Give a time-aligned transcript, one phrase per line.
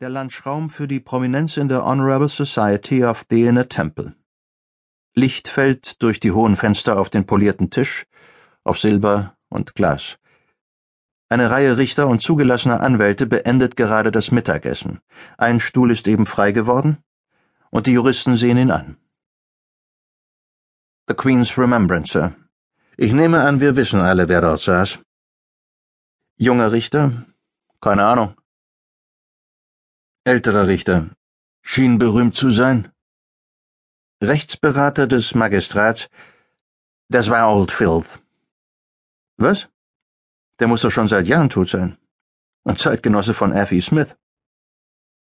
[0.00, 4.14] Der Lunchraum für die Prominenz in der Honorable Society of the Inner Temple.
[5.14, 8.06] Licht fällt durch die hohen Fenster auf den polierten Tisch,
[8.64, 10.16] auf Silber und Glas.
[11.28, 15.00] Eine Reihe Richter und zugelassener Anwälte beendet gerade das Mittagessen.
[15.36, 17.04] Ein Stuhl ist eben frei geworden,
[17.68, 18.96] und die Juristen sehen ihn an.
[21.08, 22.34] The Queen's Remembrance, Sir.
[22.96, 24.98] Ich nehme an, wir wissen alle, wer dort saß.
[26.38, 27.26] Junger Richter?
[27.82, 28.39] Keine Ahnung.
[30.30, 31.10] Älterer Richter.
[31.60, 32.92] Schien berühmt zu sein.
[34.22, 36.08] Rechtsberater des Magistrats.
[37.08, 38.20] Das war Old Filth.
[39.38, 39.68] Was?
[40.60, 41.98] Der muss doch schon seit Jahren tot sein.
[42.62, 44.14] Und Zeitgenosse von Effie Smith.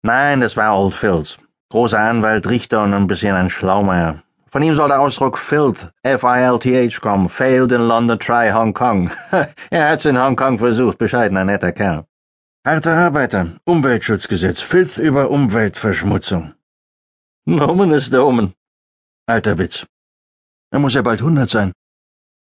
[0.02, 1.38] Nein, das war Old Filth.
[1.69, 4.23] Großer Anwalt, Richter und ein bisschen ein Schlaumeier.
[4.47, 7.29] Von ihm soll der Ausdruck Filth, F-I-L-T-H kommen.
[7.29, 9.11] Failed in London, try Hong Kong.
[9.69, 12.06] er hat's in Hong Kong versucht, bescheidener netter Kerl.
[12.67, 16.53] Harter Arbeiter, Umweltschutzgesetz, Filz über Umweltverschmutzung.
[17.45, 18.55] Nomen ist Omen.
[19.25, 19.86] Alter Witz.
[20.72, 21.72] Er muss ja bald hundert sein.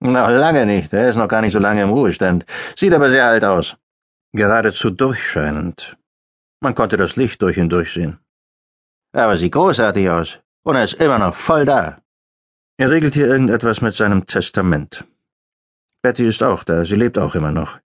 [0.02, 2.46] Noch lange nicht, er ist noch gar nicht so lange im Ruhestand.
[2.78, 3.76] Sieht aber sehr alt aus.
[4.34, 5.98] Geradezu durchscheinend.
[6.62, 8.20] Man konnte das Licht durch ihn durchsehen.
[9.14, 10.40] Aber sieht großartig aus.
[10.62, 12.04] Und er ist immer noch voll da.
[12.78, 15.06] Er regelt hier irgendetwas mit seinem Testament.
[16.04, 17.80] Betty ist auch da, sie lebt auch immer noch.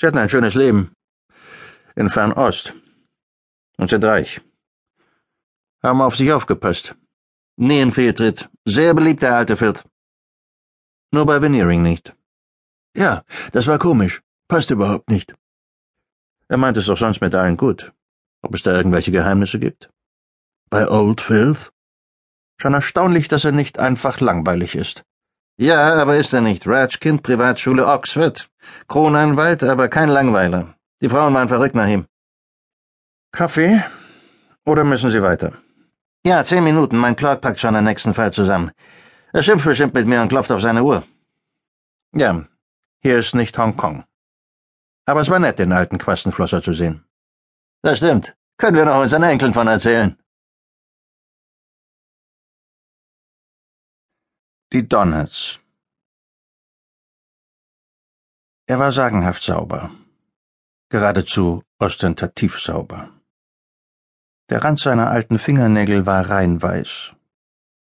[0.00, 0.95] Sie hatten ein schönes Leben
[1.96, 2.74] in Fernost
[3.78, 4.40] und sind reich.
[5.82, 6.94] Haben auf sich aufgepasst.
[7.56, 8.48] Nie ein Fehltritt.
[8.64, 9.84] Sehr beliebt, der alte Firt.
[11.12, 12.14] Nur bei Veneering nicht.
[12.96, 14.22] Ja, das war komisch.
[14.48, 15.34] Passt überhaupt nicht.
[16.48, 17.92] Er meint es doch sonst mit allen gut.
[18.42, 19.90] Ob es da irgendwelche Geheimnisse gibt?
[20.70, 21.72] Bei Old Filth?
[22.60, 25.04] Schon erstaunlich, dass er nicht einfach langweilig ist.
[25.58, 26.66] Ja, aber ist er nicht.
[26.66, 28.50] Ratchkind, Privatschule Oxford.
[28.88, 30.75] Kronanwalt, aber kein Langweiler.
[31.02, 32.06] Die Frauen waren verrückt nach ihm.
[33.32, 33.84] Kaffee?
[34.64, 35.52] Oder müssen Sie weiter?
[36.24, 36.96] Ja, zehn Minuten.
[36.96, 38.72] Mein Clark packt schon den nächsten Fall zusammen.
[39.32, 41.04] Er schimpft bestimmt mit mir und klopft auf seine Uhr.
[42.14, 42.46] Ja,
[43.00, 44.04] hier ist nicht Hongkong.
[45.04, 47.04] Aber es war nett, den alten Quastenflosser zu sehen.
[47.82, 48.36] Das stimmt.
[48.56, 50.16] Können wir noch unseren Enkeln von erzählen.
[54.72, 55.60] Die Donners.
[58.66, 59.90] Er war sagenhaft sauber
[60.88, 63.10] geradezu ostentativ sauber.
[64.48, 67.12] Der Rand seiner alten Fingernägel war rein weiß.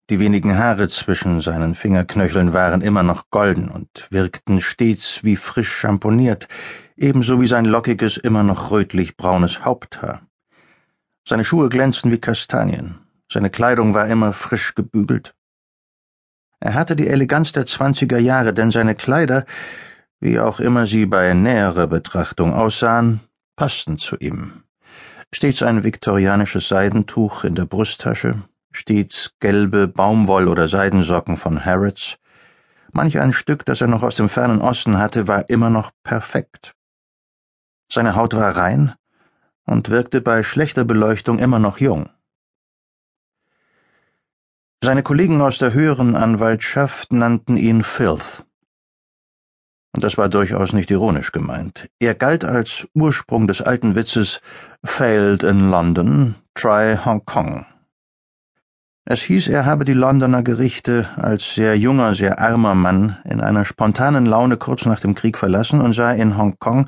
[0.09, 5.73] Die wenigen Haare zwischen seinen Fingerknöcheln waren immer noch golden und wirkten stets wie frisch
[5.73, 6.47] schamponiert,
[6.95, 10.21] ebenso wie sein lockiges, immer noch rötlich-braunes Haupthaar.
[11.27, 12.99] Seine Schuhe glänzten wie Kastanien,
[13.31, 15.35] seine Kleidung war immer frisch gebügelt.
[16.59, 19.45] Er hatte die Eleganz der zwanziger Jahre, denn seine Kleider
[20.23, 23.19] wie auch immer sie bei näherer Betrachtung aussahen,
[23.57, 24.63] passten zu ihm.
[25.33, 28.41] Stets ein viktorianisches Seidentuch in der Brusttasche,
[28.71, 32.19] stets gelbe Baumwoll- oder Seidensocken von Harrods.
[32.93, 36.73] Manch ein Stück, das er noch aus dem fernen Osten hatte, war immer noch perfekt.
[37.91, 38.95] Seine Haut war rein
[39.65, 42.07] und wirkte bei schlechter Beleuchtung immer noch jung.
[44.81, 48.45] Seine Kollegen aus der höheren Anwaltschaft nannten ihn Filth
[49.93, 51.87] und das war durchaus nicht ironisch gemeint.
[51.99, 54.41] Er galt als Ursprung des alten Witzes
[54.83, 57.65] Failed in London, try Hong Kong.
[59.05, 63.65] Es hieß, er habe die Londoner Gerichte als sehr junger, sehr armer Mann in einer
[63.65, 66.87] spontanen Laune kurz nach dem Krieg verlassen und sei in Hongkong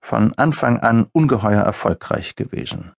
[0.00, 2.92] von Anfang an ungeheuer erfolgreich gewesen.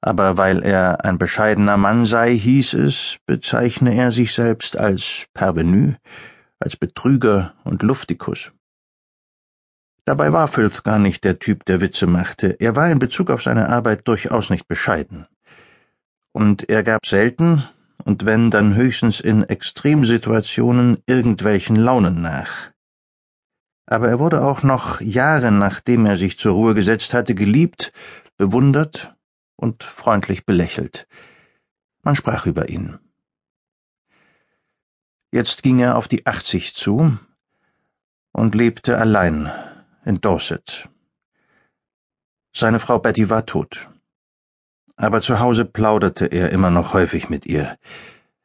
[0.00, 5.94] Aber weil er ein bescheidener Mann sei, hieß es, bezeichne er sich selbst als Pervenu,
[6.64, 8.52] als Betrüger und Luftikus.
[10.06, 12.56] Dabei war Filth gar nicht der Typ, der Witze machte.
[12.58, 15.26] Er war in Bezug auf seine Arbeit durchaus nicht bescheiden.
[16.32, 17.64] Und er gab selten,
[18.04, 22.72] und wenn dann höchstens in Extremsituationen, irgendwelchen Launen nach.
[23.86, 27.92] Aber er wurde auch noch Jahre nachdem er sich zur Ruhe gesetzt hatte, geliebt,
[28.36, 29.14] bewundert
[29.56, 31.06] und freundlich belächelt.
[32.02, 32.98] Man sprach über ihn.
[35.34, 37.18] Jetzt ging er auf die achtzig zu
[38.30, 39.50] und lebte allein
[40.04, 40.88] in Dorset.
[42.54, 43.88] Seine Frau Betty war tot.
[44.94, 47.76] Aber zu Hause plauderte er immer noch häufig mit ihr.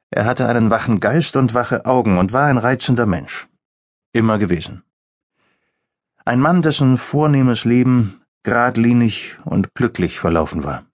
[0.09, 3.47] Er hatte einen wachen Geist und wache Augen und war ein reizender Mensch.
[4.11, 4.81] Immer gewesen.
[6.25, 10.87] Ein Mann, dessen vornehmes Leben geradlinig und glücklich verlaufen war.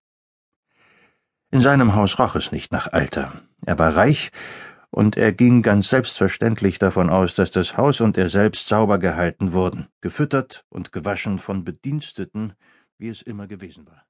[1.52, 3.32] In seinem Haus roch es nicht nach Alter.
[3.66, 4.32] Er war reich
[4.96, 9.52] und er ging ganz selbstverständlich davon aus, dass das Haus und er selbst sauber gehalten
[9.52, 12.54] wurden, gefüttert und gewaschen von Bediensteten,
[12.98, 14.06] wie es immer gewesen war.